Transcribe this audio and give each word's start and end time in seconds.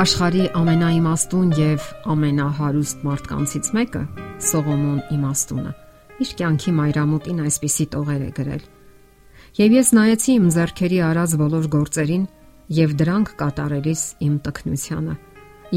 Աշխարի 0.00 0.46
ամենաիմաստուն 0.56 1.48
եւ 1.58 1.86
ամենահարուստ 2.08 3.02
մարդկանցից 3.04 3.66
մեկը 3.76 4.00
Սողոմոն 4.46 5.00
իմաստունը 5.12 5.72
իր 6.24 6.30
կյանքի 6.38 6.72
մայրամուտին 6.78 7.42
այսպիսի 7.44 7.86
տողեր 7.94 8.22
է 8.24 8.30
գրել։ 8.38 8.64
Եվ 9.60 9.76
ես 9.76 9.92
նայեցի 9.98 10.30
իմ 10.38 10.46
зерքերի 10.56 11.02
արած 11.10 11.36
բոլոր 11.42 11.68
գործերին 11.76 12.24
եւ 12.78 12.96
դրանք 13.02 13.34
կատարելիս 13.44 14.06
իմ 14.24 14.40
տքնությանը։ 14.48 15.18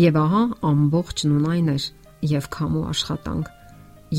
Եվ 0.06 0.22
ահա 0.24 0.44
ամբողջ 0.72 1.28
նունայն 1.34 1.70
էր 1.76 1.92
եւ 2.32 2.50
քամու 2.56 2.88
աշխատանք 2.96 3.54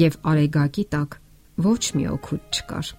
եւ 0.05 0.23
արեգակի 0.35 0.89
տակ 0.93 1.21
ոչ 1.65 1.83
մի 1.97 2.09
օգուտ 2.13 2.61
չկար։ 2.61 2.95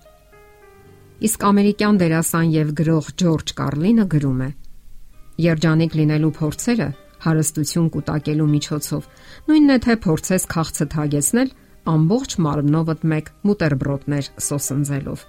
Իսկ 1.29 1.49
ամերիկյան 1.53 1.97
դերասան 2.01 2.53
եւ 2.55 2.77
գրող 2.81 3.17
Ջորջ 3.21 3.59
Կարլինը 3.61 4.11
գրում 4.15 4.47
է. 4.49 4.53
Երջանիկ 5.35 5.95
լինելու 5.99 6.31
փորձերը 6.35 6.85
հարստություն 7.25 7.87
կուտակելու 7.91 8.45
միջոցով 8.51 9.07
նույնն 9.49 9.73
է 9.73 9.77
թե 9.85 9.95
փորձես 10.05 10.45
քաղցը 10.53 10.85
թագեցնել 10.93 11.49
ամբողջ 11.91 12.35
մարմնովդ 12.45 13.01
մեկ 13.11 13.31
մուտերբրոդներ 13.49 14.29
սոսնձելով։ 14.45 15.25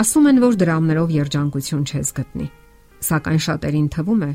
Ասում 0.00 0.28
են, 0.30 0.40
որ 0.44 0.56
դրամներով 0.62 1.12
երջանկություն 1.16 1.84
չես 1.90 2.12
գտնի, 2.16 2.46
սակայն 3.10 3.42
շատերին 3.44 3.88
թվում 3.96 4.24
է, 4.24 4.30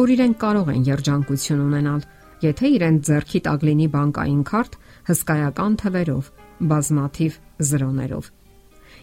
որ 0.00 0.12
իրենք 0.14 0.36
կարող 0.40 0.72
են 0.72 0.82
երջանկություն 0.88 1.62
ունենալ, 1.66 2.02
եթե 2.40 2.72
իրենց 2.80 3.10
ձեռքի 3.10 3.40
տակ 3.44 3.66
լինի 3.68 3.88
բանկային 3.92 4.42
քարտ 4.50 4.78
հսկայական 5.10 5.76
թվերով, 5.84 6.32
բազմաթիվ 6.70 7.38
զրոներով։ 7.70 8.32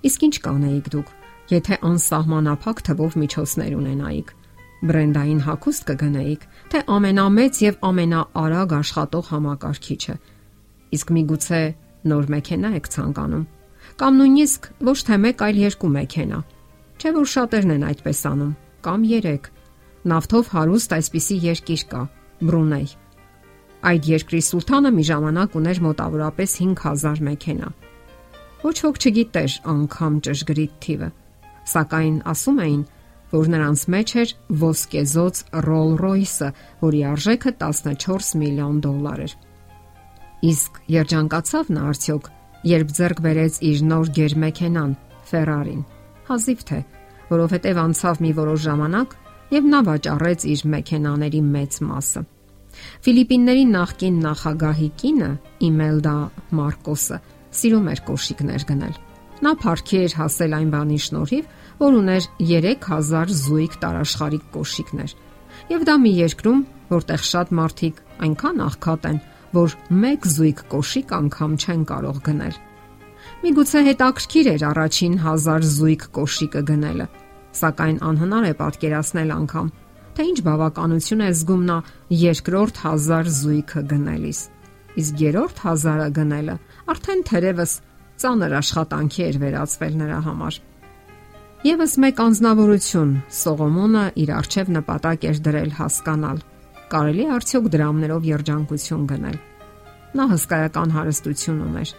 Իսկ 0.08 0.28
ինչ 0.28 0.36
կանեիք 0.48 0.90
դուք, 0.98 1.14
եթե 1.52 1.80
անսահմանափակ 1.92 2.84
թվով 2.88 3.18
միջոցներ 3.22 3.78
ունենայիք 3.78 4.37
բրենդային 4.86 5.40
հագուստ 5.48 5.86
կգնեիք, 5.90 6.42
թե 6.72 6.80
ամենամեծ 6.98 7.60
եւ 7.66 7.78
ամենաարագ 7.88 8.74
աշխատող 8.78 9.30
համակարգիչը։ 9.34 10.16
Իսկ 10.98 11.14
միգուցե 11.18 11.62
նոր 12.12 12.30
մեքենա 12.34 12.70
եք 12.78 12.90
ցանկանում, 12.94 13.46
կամ 13.98 14.20
նույնիսկ 14.22 14.70
ոչ 14.88 14.98
թե 15.08 15.18
մեկ, 15.24 15.44
այլ 15.48 15.58
երկու 15.64 15.92
մեքենա։ 15.98 16.40
Չէ՞ 16.98 17.12
որ 17.18 17.28
շատերն 17.34 17.74
են 17.78 17.88
այդպես 17.88 18.22
անում, 18.32 18.54
կամ 18.86 19.02
3։ 19.18 19.50
Նավթով 20.08 20.50
հարուստ 20.54 20.94
այսպիսի 20.98 21.38
երկիր 21.48 21.84
կա՝ 21.92 22.02
Բրունեյ։ 22.48 22.88
Այդ 23.88 24.08
երկրի 24.14 24.42
սուլթանը 24.48 24.92
մի 24.94 25.04
ժամանակ 25.10 25.56
ուներ 25.58 25.80
մոտավորապես 25.88 26.54
5000 26.62 27.22
մեքենա։ 27.28 27.70
Ոչ 28.64 28.78
ոք 28.88 28.98
չգիտեր 28.98 29.56
անգամ 29.74 30.14
ճշգրիտ 30.28 30.78
թիվը, 30.86 31.10
սակայն 31.74 32.16
ասում 32.34 32.62
էին, 32.68 32.84
որ 33.32 33.50
նրանց 33.54 33.84
մեջ 33.94 34.14
էր 34.22 34.34
ոսկեզոծ 34.62 35.42
Rolls-Royce-ը, 35.68 36.50
որի 36.84 37.02
արժեքը 37.12 37.54
14 37.64 38.32
միլիոն 38.42 38.80
դոլար 38.86 39.24
էր։ 39.28 39.34
Իսկ 40.48 40.80
երջանկացավ 40.94 41.72
նա 41.78 41.84
արդյոք, 41.92 42.32
երբ 42.72 42.96
ձեռք 42.98 43.22
բերեց 43.26 43.60
իր 43.68 43.84
նոր 43.92 44.12
գերմեքենան 44.18 44.92
Ferrari-ին։ 45.28 45.84
Հազիվ 46.28 46.66
թե, 46.68 46.80
որովհետև 47.32 47.80
անցավ 47.84 48.22
մի 48.24 48.32
որոշ 48.38 48.60
ժամանակ 48.68 49.16
եւ 49.58 49.70
նա 49.72 49.80
վաճառեց 49.88 50.46
իր 50.54 50.62
մեքենաների 50.74 51.42
մեծ 51.48 51.80
մասը։ 51.88 52.22
Ֆիլիպինների 53.08 53.66
նախկին 53.74 54.18
նախագահի 54.28 54.90
կինը 55.02 55.30
Իմելդա 55.68 56.16
Մարկոսը 56.58 57.20
սիրում 57.58 57.88
էր 57.94 58.02
կոշիկներ 58.08 58.66
գնել։ 58.70 58.98
Նա 59.38 59.54
փառքի 59.62 59.98
էր 60.04 60.14
հասել 60.18 60.56
այն 60.58 60.70
բանի 60.74 61.00
շնորհիվ, 61.08 61.50
որ 61.80 61.98
ուներ 62.02 62.28
3000 62.42 63.34
զույգ 63.38 63.74
տարաշխարիկ 63.84 64.46
կոշիկներ։ 64.54 65.16
Եվ 65.74 65.86
դա 65.88 65.96
մի 66.04 66.12
երկրում, 66.18 66.62
որտեղ 66.94 67.26
շատ 67.32 67.54
մարդիկ 67.60 68.02
այնքան 68.28 68.62
աղքատ 68.68 69.08
են, 69.12 69.20
որ 69.58 69.76
մեկ 70.04 70.28
զույգ 70.38 70.64
կոշիկ 70.74 71.14
անգամ 71.18 71.58
չեն 71.58 71.84
կարող 71.92 72.18
գնել։ 72.28 72.56
Միգուցե 73.44 73.82
հետաքրքիր 73.88 74.48
էր 74.54 74.64
առաջին 74.72 75.18
1000 75.22 75.68
զույգ 75.78 76.06
կոշիկը 76.18 76.62
գնելը, 76.68 77.08
սակայն 77.58 77.98
անհնար 78.08 78.48
է 78.48 78.54
պատկերացնել 78.62 79.34
անգամ, 79.38 79.68
թե 80.18 80.28
ինչ 80.32 80.40
բավականություն 80.48 81.26
է 81.28 81.30
զգում 81.38 81.66
նա 81.68 81.78
երկրորդ 82.28 82.80
1000 82.88 83.34
զույգը 83.38 83.84
գնելիս։ 83.92 84.40
Իսկ 84.98 85.20
երրորդ 85.22 85.60
1000-ը 85.62 86.08
գնելը 86.18 86.56
արդեն 86.94 87.20
թերևս 87.30 87.74
ծանր 88.24 88.56
աշխատանքի 88.58 89.24
էր 89.28 89.38
վերածվել 89.44 89.98
նրա 90.02 90.20
համար։ 90.28 90.56
Եվս 91.66 91.96
մեկ 91.98 92.20
անznավորություն 92.22 93.14
Սողոմոնը 93.34 94.02
իր 94.22 94.32
արչև 94.36 94.68
նպատակ 94.76 95.24
էր 95.26 95.38
դրել 95.48 95.72
հասկանալ. 95.74 96.42
կարելի 96.92 97.24
արդյոք 97.34 97.70
դրամներով 97.74 98.28
երջանկություն 98.30 99.08
գնել։ 99.10 99.38
Նա 100.20 100.28
հսկայական 100.34 100.94
հարստություն 100.98 101.64
ուներ։ 101.66 101.94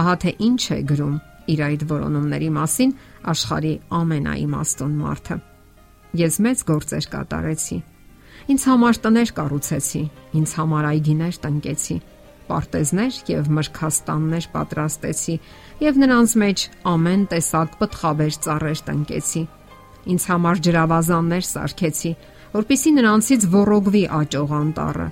Ահա 0.00 0.14
թե 0.22 0.34
ինչ 0.46 0.62
է 0.70 0.78
գրում 0.86 1.16
իր 1.50 1.62
այդ 1.66 1.82
որոնումների 1.90 2.50
մասին 2.60 2.94
աշխարի 3.34 3.74
ամենաիմաստուն 4.00 4.94
մարդը։ 5.02 5.36
Ես 6.22 6.34
մեծ 6.46 6.64
գործեր 6.70 7.10
կատարեցի։ 7.10 7.78
Ինձ 8.54 8.62
համար 8.70 9.02
տներ 9.02 9.30
կառուցեցի, 9.40 10.04
ինձ 10.38 10.50
համար 10.60 10.84
այգիներ 10.94 11.34
տնկեցի, 11.42 11.96
պարտեզներ 12.50 13.20
եւ 13.30 13.48
մրգաստաններ 13.56 14.50
պատրաստեցի 14.54 15.36
եւ 15.86 16.02
նրանց 16.02 16.34
մեջ 16.42 16.66
ամեն 16.90 17.24
տեսակ 17.30 17.78
պտղաբեր 17.80 18.36
ծառեր 18.46 18.82
տնկեցի։ 18.90 19.42
Ինձ 20.10 20.26
համար 20.30 20.60
ջրավազաններ 20.66 21.44
սարքեցի, 21.50 22.12
որpիսի 22.50 22.90
նրանցից 22.98 23.46
ոռոգվի 23.54 24.04
աճող 24.20 24.54
անտառը 24.60 25.08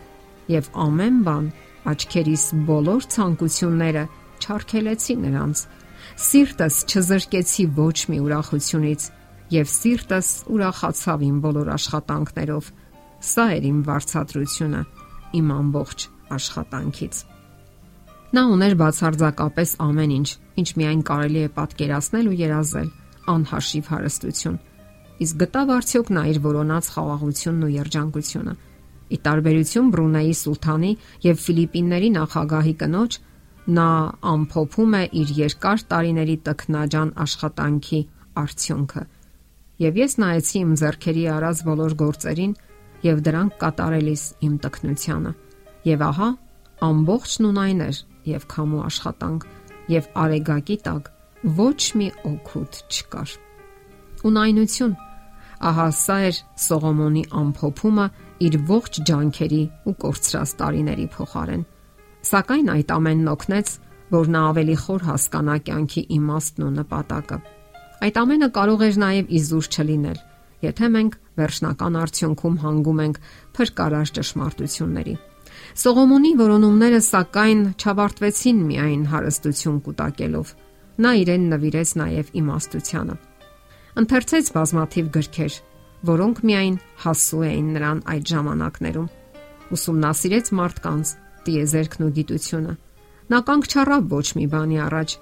եւ 0.49 0.71
ամեն 0.88 1.19
բան 1.28 1.49
աչքերիս 1.93 2.44
բոլոր 2.69 3.06
ցանկությունները 3.15 4.05
չարքելեցի 4.43 5.16
նրանց։ 5.25 5.62
Սիրտս 6.28 6.76
չզրկեցի 6.88 7.65
ոչ 7.78 7.97
մի 8.10 8.19
ուրախությունից 8.26 9.09
եւ 9.55 9.72
սիրտս 9.72 10.28
ուրախացավ 10.56 11.25
իմ 11.28 11.41
բոլոր 11.44 11.72
աշխատանքներով։ 11.78 12.70
Սա 13.28 13.47
էր 13.59 13.69
իմ 13.69 13.78
վարչատրությունը, 13.88 14.82
իմ 15.38 15.53
ամբողջ 15.59 16.09
աշխատանքից։ 16.37 17.21
Նա 18.28 18.43
ուներ 18.53 18.75
բացարձակապես 18.83 19.71
ամեն 19.81 20.11
ինչ, 20.19 20.28
ինչ 20.61 20.69
միայն 20.78 21.03
կարելի 21.09 21.43
է 21.49 21.50
պատկերացնել 21.59 22.27
ու 22.28 22.39
երազել, 22.39 22.89
անհաշիվ 23.33 23.87
հարստություն։ 23.93 24.59
Իսկ 25.25 25.38
գտավ 25.43 25.71
արդյոք 25.78 26.11
նա 26.15 26.22
իր 26.33 26.41
որոնած 26.44 26.91
խաղաղությունն 26.94 27.65
ու 27.69 27.72
երջանկությունը։ 27.78 28.55
Ի 29.09 29.19
տարբերություն 29.25 29.88
Բրունեի 29.94 30.34
սուլթանի 30.38 30.93
եւ 31.25 31.41
Ֆիլիպինների 31.49 32.11
նախագահի 32.19 32.75
կնոջ, 32.83 33.19
նա 33.78 33.88
ամփոփում 34.33 34.94
է 34.99 35.03
իր 35.22 35.33
երկար 35.38 35.83
տարիների 35.88 36.37
տքնաջան 36.49 37.11
աշխատանքի 37.25 38.00
արդյունքը։ 38.44 39.03
Եվ 39.88 39.99
ես 40.05 40.15
նայեցի 40.21 40.56
իմ 40.61 40.71
зерքերի 40.84 41.25
առած 41.38 41.61
բոլոր 41.69 41.93
գործերին 42.05 42.55
եւ 43.09 43.21
դրանք 43.28 43.59
կատարելիս 43.62 44.25
իմ 44.49 44.55
տքնությանը։ 44.65 45.33
Եվ 45.88 46.04
ահա 46.09 46.28
ամբողջն 46.88 47.49
ունայն 47.49 47.82
էր 47.88 47.99
եւ 48.28 48.47
քամու 48.53 48.84
աշխատանք 48.88 49.47
եւ 49.94 50.09
արեգակի 50.22 50.76
տակ 50.88 51.12
ոչ 51.59 51.81
մի 51.99 52.09
օգուտ 52.28 52.81
չկար։ 52.93 53.34
Ունայնություն 54.28 54.97
ահա 55.69 55.87
սա 55.99 56.16
էր 56.28 56.38
Սողոմոնի 56.69 57.22
ամփոփումը 57.41 58.06
իր 58.47 58.56
ողջ 58.69 59.00
ջանքերի 59.09 59.62
ու 59.91 59.94
կորցրած 60.04 60.54
տարիների 60.60 61.06
փոխարեն։ 61.15 61.62
Սակայն 62.28 62.70
այդ 62.75 62.93
ամենն 62.94 63.31
օգնեց, 63.32 63.72
որ 64.15 64.31
նա 64.34 64.43
ավելի 64.50 64.76
խոր 64.82 65.06
հասկանա 65.09 65.56
կյանքի 65.69 66.03
իմաստն 66.19 66.66
ու 66.66 66.72
նպատակը։ 66.78 67.38
Այդ 68.06 68.20
ամենը 68.22 68.49
կարող 68.59 68.84
էր 68.88 68.99
նաև 69.03 69.32
իզուր 69.38 69.69
չլինել, 69.75 70.19
եթե 70.69 70.90
մենք 70.94 71.19
վերջնական 71.38 71.99
արդյունքում 72.02 72.61
հանգում 72.62 73.02
ենք 73.08 73.20
փրկարար 73.58 74.12
ճշմարտությունների։ 74.19 75.14
Սողոմոնի 75.78 76.32
որոնումները 76.38 77.00
սակայն 77.06 77.60
չավարտվեցին 77.78 78.58
միայն 78.69 79.05
հարստություն 79.12 79.78
կուտակելով։ 79.87 80.52
Նա 80.99 81.12
իրեն 81.22 81.44
նվիրեց 81.52 81.93
նաև 82.00 82.32
իմաստությանը։ 82.40 83.16
Ընթերցեց 83.99 84.50
բազմաթիվ 84.56 85.06
գրքեր, 85.14 85.55
որոնք 86.08 86.43
միայն 86.49 86.76
հասու 87.05 87.44
էին 87.49 87.70
նրան 87.76 88.02
այդ 88.14 88.28
ժամանակներում։ 88.32 89.08
Ուսումնասիրեց 89.78 90.50
մարդկանց 90.58 91.14
տիեզերքն 91.49 92.04
ու 92.08 92.12
գիտությունը։ 92.19 92.75
Նա 93.28 93.38
կանգ 93.49 93.64
չառավ 93.69 94.12
ոչ 94.19 94.26
մի 94.38 94.46
բանի 94.52 94.78
առաջ, 94.88 95.16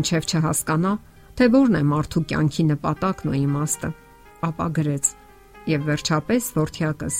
ինչև 0.00 0.28
չհասկանա, 0.30 0.92
թե 1.40 1.48
որն 1.54 1.80
է 1.80 1.82
մարդու 1.90 2.22
կյանքի 2.30 2.64
նպատակն 2.70 3.30
ու 3.30 3.40
իմաստը։ 3.40 3.90
Ապա 4.50 4.66
գրեց. 4.80 5.10
«Եվ 5.70 5.82
վերջապես, 5.90 6.46
Որթիակս, 6.56 7.16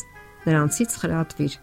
նրանցից 0.47 0.95
խրատվիր» 1.01 1.57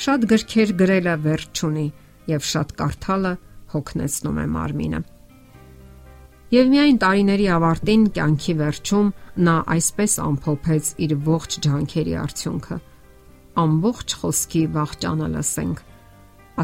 Շատ 0.00 0.26
գրքեր 0.30 0.70
գրելը 0.80 1.14
վերջ 1.24 1.60
չունի 1.60 1.86
եւ 2.30 2.44
շատ 2.50 2.70
կարդալը 2.80 3.32
հոգնեցնում 3.74 4.38
է 4.40 4.44
մարմինը։ 4.54 5.00
Եվ 6.50 6.70
միայն 6.70 7.00
տարիների 7.02 7.48
ավարտին 7.56 8.06
կյանքի 8.16 8.54
վերջում 8.60 9.10
նա 9.46 9.56
այսպես 9.74 10.14
ամփոփեց 10.24 10.88
իր 11.06 11.12
ողջ 11.26 11.58
ջանքերի 11.66 12.14
արդյունքը։ 12.22 12.78
ամբողջ 13.60 14.14
խոսքի 14.20 14.62
վախճանը 14.74 15.28
լսենք։ 15.34 15.82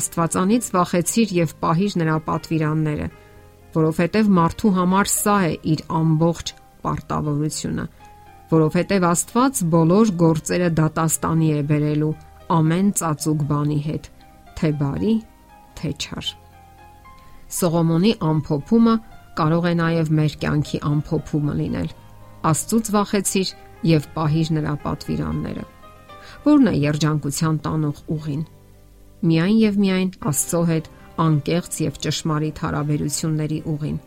Աստվածանից 0.01 0.69
վախեցիր 0.77 1.35
եւ 1.37 1.53
պահիր 1.63 1.97
նրա 2.03 2.17
պատվիրանները, 2.27 3.09
որովհետեւ 3.77 4.31
մարդու 4.39 4.73
համար 4.77 5.11
սա 5.13 5.37
է 5.47 5.53
իր 5.73 5.83
ամբողջ 6.01 6.53
պարտավորությունը, 6.87 7.87
որովհետեւ 8.55 9.07
Աստված 9.11 9.63
բոլոր 9.77 10.13
գործերը 10.25 10.71
դատաստանի 10.81 11.51
է 11.57 11.61
բերելու 11.71 12.15
ամեն 12.53 12.91
ծածուկ 12.99 13.45
բանի 13.51 13.79
հետ, 13.87 14.09
թե 14.59 14.71
բարի, 14.81 15.15
թե 15.79 15.93
չար։ 16.03 16.33
Սողոմոնի 17.57 18.13
ամփոփումը 18.27 18.95
կարող 19.39 19.67
է 19.71 19.73
նաև 19.81 20.13
մեր 20.19 20.37
կյանքի 20.43 20.81
ամփոփումը 20.91 21.55
լինել։ 21.61 21.89
Աստծուց 22.51 22.91
վախեցիր 22.97 23.53
եւ 23.91 24.07
պահիր 24.17 24.53
նրա 24.57 24.75
պատվիրանները։ 24.87 25.65
Որն 26.47 26.71
է 26.71 26.75
երջանկության 26.87 27.59
տանող 27.67 28.01
ուղին։ 28.17 28.43
Միայն 29.27 29.59
եւ 29.63 29.79
միայն 29.83 30.11
Աստծո 30.31 30.63
հետ 30.71 30.91
անկեղծ 31.27 31.79
եւ 31.87 31.99
ճշմարիտ 32.07 32.63
հարաբերությունների 32.67 33.61
ուղին։ 33.73 33.99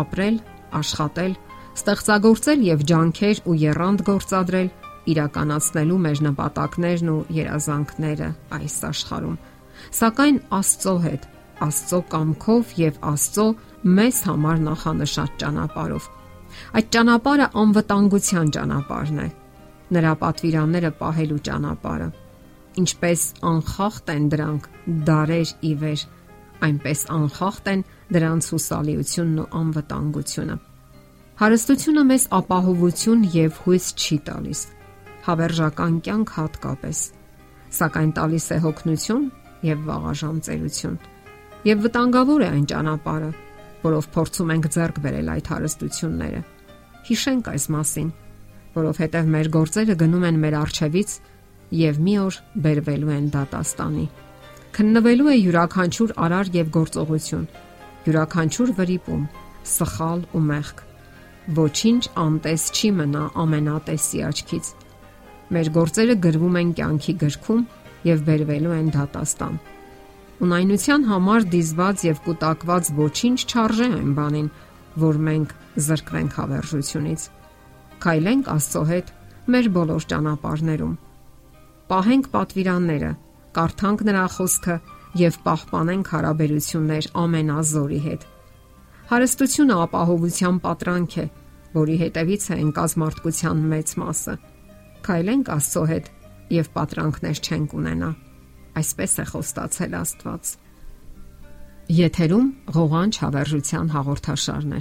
Ապրել, 0.00 0.36
աշխատել, 0.80 1.34
ստեղծագործել 1.80 2.64
եւ 2.70 2.84
ջանքեր 2.90 3.42
ու 3.50 3.58
երանգ 3.60 4.02
գործադրել 4.10 4.70
իրականացնելու 5.08 5.98
մեր 6.04 6.22
նպատակներն 6.26 7.10
ու 7.10 7.18
երազանքները 7.36 8.28
այս 8.56 8.76
աշխարհում։ 8.90 9.36
Սակայն 9.96 10.38
Աստծո 10.60 10.94
հետ, 11.04 11.26
Աստծո 11.66 12.00
կամքով 12.12 12.72
եւ 12.80 12.98
Աստծո 13.10 13.46
մեզ 14.00 14.18
համար 14.28 14.62
նախանշած 14.66 15.36
ճանապարով։ 15.40 16.08
Այդ 16.80 16.88
ճանապարհը 16.96 17.46
անվտանգության 17.62 18.50
ճանապարհն 18.56 19.20
է։ 19.24 19.28
Նրա 19.96 20.12
պատվիրանները 20.20 20.90
պահելու 21.00 21.40
ճանապարհը։ 21.48 22.08
Ինչպես 22.80 23.22
անխախտ 23.50 24.10
են 24.14 24.26
դրանք 24.34 24.66
դարեր 25.08 25.54
ի 25.70 25.72
վեր, 25.80 26.02
այնպես 26.70 27.00
անխախտ 27.16 27.70
են 27.72 27.86
դրանց 28.14 28.50
հուսալիությունն 28.54 29.40
ու 29.40 29.48
անվտանգությունը։ 29.60 30.56
Հարստությունը 31.40 32.04
մեզ 32.10 32.26
ապահովություն 32.36 33.24
եւ 33.34 33.58
հույս 33.64 33.86
չի 33.96 34.18
տալիս 34.28 34.60
հավերժական 35.30 36.00
կյանք 36.06 36.30
հատկապես, 36.36 37.00
սակայն 37.80 38.10
տալիս 38.18 38.46
է 38.50 38.58
հոգնություն 38.64 39.26
եւ 39.66 39.84
վաղաժամ 39.86 40.38
ծերություն։ 40.46 40.96
Եվ 41.70 41.84
վտանգավոր 41.84 42.42
է 42.42 42.48
այն 42.50 42.64
ճանապարհը, 42.70 43.30
որով 43.84 44.08
փորձում 44.14 44.50
ենք 44.54 44.68
ձեռք 44.74 44.98
բերել 45.04 45.30
այդ 45.34 45.50
հարստությունները։ 45.52 46.40
Հիշենք 47.10 47.50
այս 47.52 47.66
մասին, 47.74 48.10
որովհետև 48.74 49.30
մեր 49.34 49.50
գործերը 49.56 49.96
գնում 50.00 50.26
են 50.30 50.40
մեր 50.40 50.56
արջևից 50.60 51.14
եւ 51.80 52.02
մի 52.06 52.14
օր 52.24 52.40
բերվելու 52.66 53.14
են 53.16 53.30
դատաստանի։ 53.36 54.06
Քննվելու 54.76 55.30
է 55.30 55.36
յուրաքանչյուր 55.40 56.12
արար 56.26 56.52
եւ 56.56 56.70
գործողություն, 56.76 57.48
յուրաքանչյուր 58.06 58.70
վրիպում, 58.80 59.24
սխալ 59.70 60.22
ու 60.30 60.44
մեղք։ 60.50 60.84
Ոչինչ 61.60 62.02
անտես 62.24 62.64
չի 62.70 62.90
մնա 63.00 63.24
ամենատեսի 63.44 64.22
աչքից 64.30 64.70
Մեր 65.50 65.68
գործերը 65.74 66.14
գրվում 66.24 66.56
են 66.60 66.68
կյանքի 66.78 67.12
գրքում 67.20 67.62
եւ 68.06 68.20
բերվելու 68.26 68.74
են 68.76 68.90
դատաստան։ 68.94 69.54
Ունայնության 70.46 71.06
համար 71.10 71.46
դիզված 71.52 72.04
եւ 72.06 72.20
կուտակված 72.26 72.90
ոչինչ 73.00 73.38
չարժե 73.50 73.88
այն 73.96 74.12
բանին, 74.18 74.46
որ 75.04 75.18
մենք 75.26 75.54
զրկվենք 75.86 76.36
հավերժությունից։ 76.38 77.24
Քայլենք 78.04 78.52
Աստծո 78.54 78.84
հետ 78.90 79.10
մեր 79.50 79.68
բոլոր 79.74 80.06
ճանապարհներում։ 80.12 80.94
Պահենք 81.90 82.30
պատվիրանները, 82.30 83.10
կարդանք 83.58 84.06
նրա 84.06 84.24
խոսքը 84.36 84.76
եւ 85.20 85.40
պահպանենք 85.50 86.12
հարաբերություններ 86.14 87.10
ամենազորի 87.24 88.00
հետ։ 88.06 88.26
Հարստությունը 89.10 89.76
ապահովության 89.90 90.62
պատրանք 90.70 91.18
է, 91.18 91.26
որի 91.74 91.96
հետևից 92.06 92.44
է 92.54 92.58
ընկած 92.70 92.96
մարդկության 93.02 93.62
մեծ 93.74 93.94
մասը 94.00 94.38
քայլենք 95.10 95.48
Աստծո 95.50 95.84
հետ 95.90 96.08
եւ 96.54 96.68
պատրանքներ 96.76 97.38
չենք 97.42 97.72
ունենա։ 97.80 98.10
Այսպես 98.78 99.14
է 99.18 99.24
խոստացել 99.30 99.94
Աստված։ 100.00 100.50
Եթերում 101.90 102.48
ղողանջ 102.76 103.16
հավերժության 103.24 103.88
հաղորդաշարն 103.96 104.74
է։ 104.78 104.80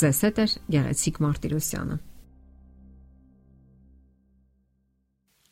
Ձեզ 0.00 0.20
հետ 0.26 0.38
է 0.40 0.46
Գեղեցիկ 0.76 1.18
Մարտիրոսյանը։ 1.26 1.98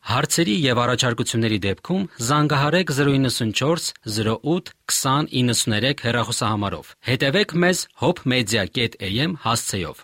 Հարցերի 0.05 0.55
եւ 0.61 0.81
առաջարկությունների 0.85 1.59
դեպքում 1.65 2.03
զանգահարեք 2.29 2.91
094 2.97 3.93
08 4.17 4.73
2093 4.95 6.05
հեռախոսահամարով։ 6.09 6.91
Հետևեք 7.09 7.55
մեզ 7.65 7.85
hopmedia.am 8.05 9.39
հասցեով։ 9.45 10.03